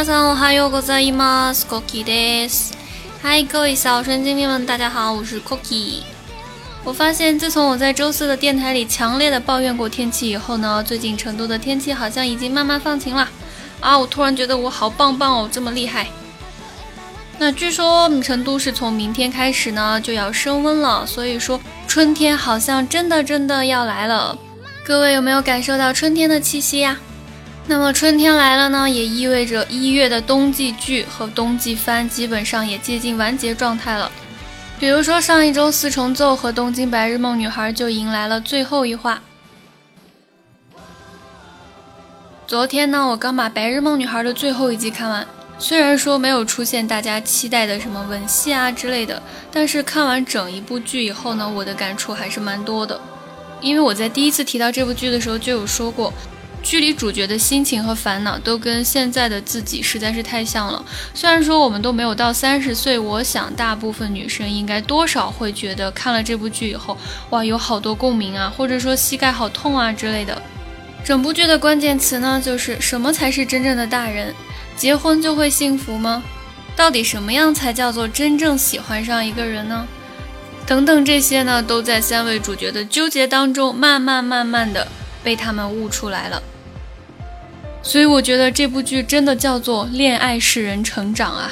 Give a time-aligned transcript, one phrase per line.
[0.00, 1.66] 皆さんおはようございます。
[1.66, 2.72] Cookie です。
[3.22, 6.00] 嗨，各位小神经病们，大家好，我是 Cookie。
[6.82, 13.28] 我发现，自从我在周四的电台里强烈的抱怨过天气以后呢，最近成都的天气好像已经慢慢放晴了。
[13.80, 16.06] 啊，我突然觉得我好棒棒哦，这么厉害。
[17.38, 24.38] 那据说成都是从明天开始呢就要升温了，所以说春天好像真的真的要来了。
[24.86, 26.96] 各位有没有感受到春天的气息呀？
[27.67, 34.11] 那么春天来了呢，也意味着一月的冬季剧和冬季番基本上也接近完结状态了。
[34.79, 39.21] 比如说上一周四重奏和东京白日梦女孩就迎来了最后一话。
[42.47, 45.25] 昨天呢，我刚把白日梦女孩的最后一集看完，
[45.57, 52.99] 虽然说没有出现大家期待的什么吻戏啊之类的，但是看完整一部剧以后呢，我的感触还是蛮多的。
[53.61, 56.11] 因为我在第一次提到这部剧的时候就有说过。
[56.63, 60.83] 剧里主角的心情和烦恼都跟现在的自己实在是太像了。
[61.13, 66.95] 虽然说我们都没有到三十岁，我想大部分女生应该多少会觉得看了这部剧以后，
[67.31, 70.41] 哇，有好多共鸣啊，或者说膝盖好痛啊之类的。
[71.03, 74.33] 整部剧的关键词呢，就是什么才是真正的大人？
[74.77, 76.23] 结婚就会幸福吗？
[76.75, 79.87] 到底什么样才叫做真正喜欢上一个人呢？
[80.67, 84.87] 等等，这些呢，都在三位主角的纠结当中，慢慢慢慢的
[85.23, 86.41] 被他们悟出来了。
[87.83, 91.51] 所以我觉得这部剧真的叫做恋爱使人成长啊！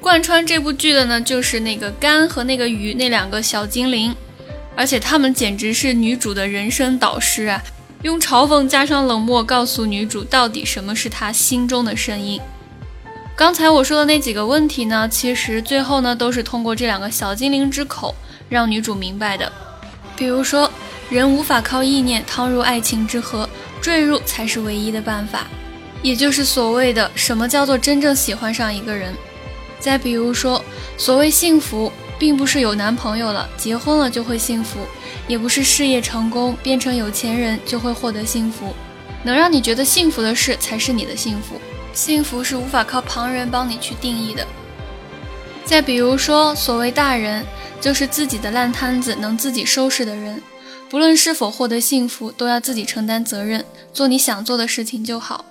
[0.00, 4.14] 贯穿这部剧的呢，就是那个甘和那个鱼那两个小精灵，
[4.74, 7.62] 而且他们简直是女主的人生导师啊！
[8.02, 12.40] 用嘲讽加上冷漠，告诉女主到底什么是她心中的声音。
[13.36, 18.14] 刚才我说的那几个问题呢，其实最后呢，都是通过这两个小精灵之口
[18.48, 19.52] 让女主明白的。
[20.16, 20.70] 比如说，
[21.10, 23.46] 人无法靠意念趟入爱情之河。
[23.80, 25.46] 坠入才是唯一的办法，
[26.02, 29.14] 也就是所谓的什么叫做真正喜欢上一个人。
[29.78, 30.62] 再比如说，
[30.98, 34.80] 所谓幸福，并不是有男朋友了、结婚了就会幸福，
[35.26, 38.74] 也不是事业成功、变成有钱人就会获得幸福。
[39.22, 41.60] 能让你觉得幸福的事，才是你的幸福。
[41.92, 44.46] 幸福是无法靠旁人帮你去定义的。
[45.64, 47.44] 再比如说，所谓大人，
[47.80, 50.42] 就是自己的烂摊子能自己收拾的人。
[50.90, 55.44] 不论是否获得幸福，都要自己承担责任，做你想做的事情就好。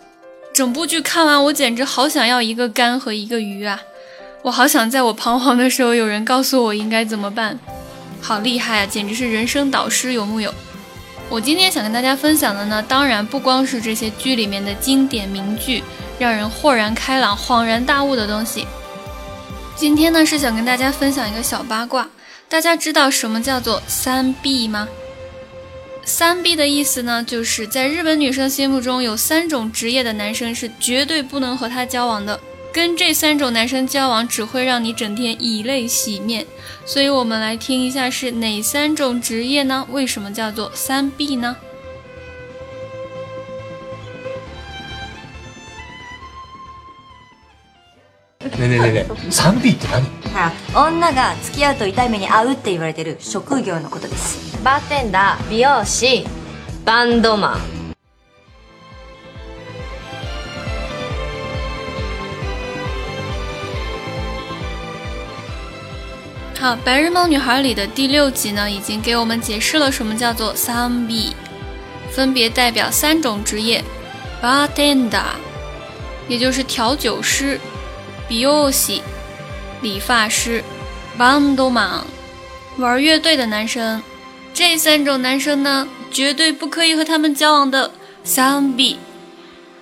[0.54, 3.82] 整部剧看完，我简直好想要一个肝和一个鱼啊！
[4.42, 7.58] 我好想在我彷徨的时候，有人告诉我应该怎么办。
[8.20, 10.54] 好厉害啊，简直是人生导师，有木有？
[11.30, 15.82] 我今天想跟大家分享的呢，当然不光是这些剧里面的经典名句，
[16.20, 18.68] 让人豁然开朗、恍然大悟的东西。
[19.78, 22.10] 今天呢，是想跟大家分享一个小八卦。
[22.50, 24.90] 大家知道什么叫做三 B 吗？
[26.09, 32.39] 三 B 的意思呢，就是在日本女生心目中有三种职业的男生是绝对不能和她交往的，
[32.73, 36.47] 跟这三种男生交往只会让你整天以泪洗面。
[36.85, 39.87] 所以，我们来听一下是哪三种职业呢？
[39.91, 41.57] 为什么叫做三 B 呢？
[48.41, 50.05] ねねねね、三 B って何？
[50.35, 54.48] は女が付き合うと痛い目に遭うって言われてる職業のことです。
[54.63, 56.27] バーテンダー美容師
[56.85, 57.75] バンドマン
[66.59, 71.37] 好，《白日梦女孩》里的第六集呢，已经给我们解释了什么叫做三 B，
[72.11, 73.85] 分别代表三种职业：
[74.43, 75.25] bartender，
[76.27, 77.59] 也就是调酒师；
[78.31, 79.03] 美容師，
[79.83, 80.63] 理发师；
[81.19, 82.01] bandman，
[82.79, 84.03] 玩乐队的男生。
[84.60, 87.92] 这三种男生呢，绝对不可以和他们交往的。
[88.26, 88.98] 三 B，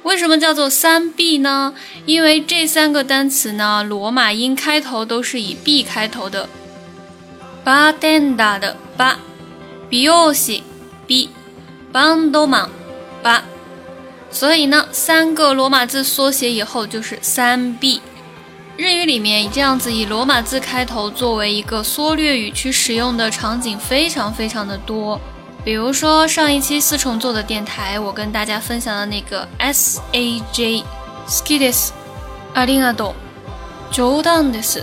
[0.03, 1.73] 为什么叫做三 B 呢？
[2.05, 6.47] 因为这三个单词呢，罗马音开头都是以 B 开头的。
[7.65, 9.03] ，Banda 的 B，
[9.89, 10.61] 美容師
[11.07, 12.69] B，Bandman
[13.23, 13.45] 八，
[14.29, 17.99] 所以呢，三个罗马字缩写以后就是三 B。
[18.76, 25.20] 日语里面以这样子以罗马字开头作为一个缩略语去使用的场景非常非常的多，
[25.62, 31.88] 比如说上一期四重奏的电台，我跟大家分享的那个 S A J，skides，
[32.54, 34.82] ありがとう，冗談です。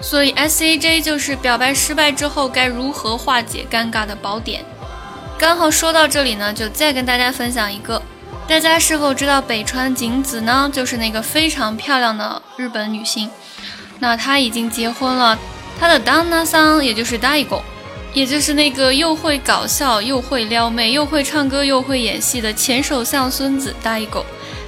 [0.00, 4.64] 所以 S A J 就是表白失败之后该如何化解尴尬的宝典。
[5.38, 8.02] 刚好说到这里呢，就再跟大家分享一个。
[8.47, 10.69] 大家是否知道北川景子呢？
[10.73, 13.29] 就是那个非常漂亮的日本女星。
[13.99, 15.39] 那她已经结婚了，
[15.79, 17.63] 她的旦那桑也就是大一狗，
[18.13, 24.25] 也就是那个又会搞笑又会撩妹又会唱歌又会演戏的前首相孙子大一狗。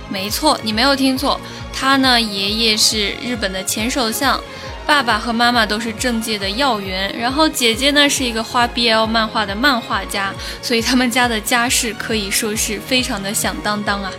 [0.09, 1.39] 没错，你没有听错，
[1.73, 4.39] 他呢爷爷是日本的前首相，
[4.85, 14.11] 爸爸和妈妈都是政界的要员，然后姐姐呢是一个画 BL 漫画的漫画家，所以他们家的家世可以说是非常的响当当啊。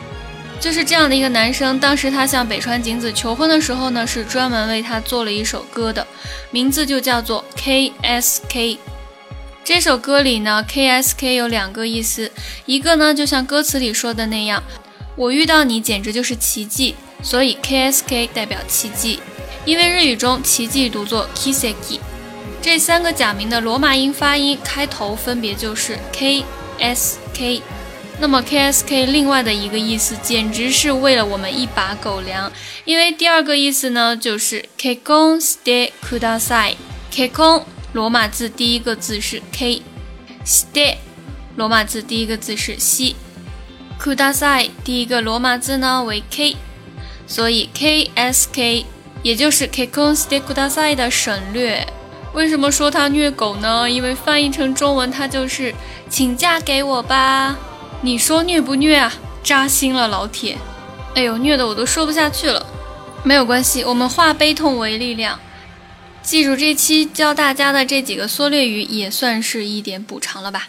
[0.58, 6.06] 就是这样的一个男生，当时他向北川景子求婚的时候呢，是专门为他做了一首歌的，
[6.50, 8.78] 名字就叫做 KSK。
[9.62, 12.30] 这首歌里呢，KSK 有两个意思，
[12.64, 14.62] 一个呢就像歌词里说的那样，
[15.16, 19.20] 我遇到你简直就是奇迹，所以 KSK 代表奇迹，
[19.64, 21.98] 因为日语中奇迹读作 Kiseki。
[22.60, 27.60] 这三个假名的罗马音发音开头分别就是 KSK。
[28.20, 32.50] 那么 KSK 另外的一个意思，简直是为了我们一把狗粮，
[32.84, 36.74] 因为第二个意思呢就是 Kekon ste kudasai。
[37.12, 40.96] Kekon 罗马字第一个字是 K，ste
[41.56, 43.16] 罗马字第一个字是西
[44.00, 46.56] ，kudasai 第一个罗马字呢为 K，
[47.26, 48.84] 所以 KSK
[49.24, 51.84] 也就是 Kekon ste kudasai 的省略。
[52.34, 53.90] 为什么说它虐狗呢？
[53.90, 55.74] 因为翻译成中文它就是
[56.10, 57.56] 请嫁给我吧。
[58.02, 59.12] 你说虐不虐啊？
[59.42, 60.58] 扎心了，老铁！
[61.14, 62.66] 哎呦，虐的我都说不下去了。
[63.22, 65.40] 没有关系，我们化悲痛为力量。
[66.22, 70.68] 记住这期教大家的这几个缩略语，也算是一点补偿了吧。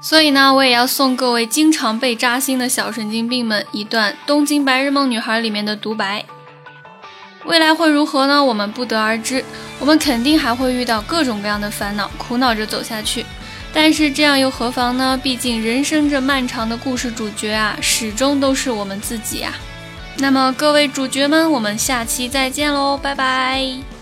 [0.00, 6.24] 所以呢，我也要送各位经常被扎心的小神经病们一段《东京白日梦女孩》里面的独白。
[7.44, 8.44] 未来会如何呢？
[8.44, 9.44] 我们不得而知。
[9.78, 13.24] 我们肯定还会遇到各种各样的烦恼，苦恼着走下去。
[13.72, 15.18] 但是这样又何妨呢？
[15.22, 19.52] 毕竟人生这漫长的故事，主角啊，始终都是我们自己啊。
[20.18, 23.95] 那么各位主角们，我们下期再见喽，拜拜。